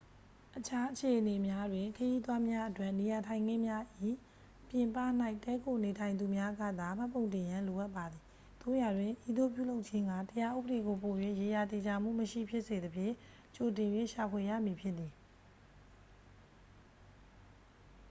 [0.57, 3.83] အခြားအခြေအနေများတွင် ခရီးသွားများအတွက်နေရာထိုင်ခင်းများ၏
[4.69, 4.97] ပြင်ပ၌
[5.43, 8.23] တည်းခိုနေထိုင်သူများကသာ မှတ်ပုံတင်ရန် လိုအပ်ပါသည်
[8.61, 13.13] သို့ရာတွင် ဤသို့ပြုလုပ်ခြင်းက တရားဥပဒေကို ပို၍ ရေရာသေချာမှုမရှိဖြစ်စေသဖြင့်
[13.55, 15.11] ကြိုတင်၍ ရှာဖွေရမည်ဖြစ်သည်